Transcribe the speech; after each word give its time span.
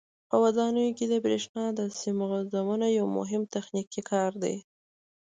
په 0.29 0.35
ودانیو 0.43 0.95
کې 0.97 1.05
د 1.09 1.13
برېښنا 1.25 1.65
د 1.79 1.81
سیم 1.99 2.17
غځونه 2.31 2.87
یو 2.97 3.05
مهم 3.17 3.41
تخنیکي 3.55 4.01
کار 4.11 4.31
دی. 4.43 4.55